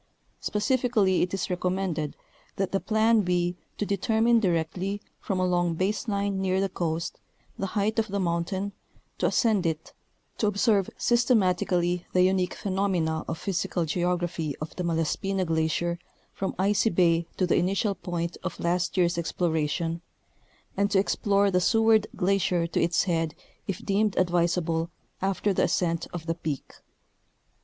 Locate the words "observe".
10.47-10.89